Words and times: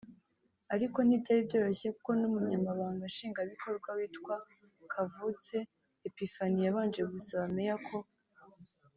Ariko 0.75 0.97
ntibyari 1.01 1.41
byoroshye 1.47 1.87
kuko 1.95 2.11
n’ 2.19 2.23
Umunyamabanga 2.29 3.03
Nshingwabikorwa 3.11 3.89
witwa 3.97 4.35
Kavutse 4.91 5.55
Epiphanie 6.07 6.63
yabanje 6.65 7.01
gusaba 7.13 7.43
Mayor 7.55 7.79
ko 7.87 7.97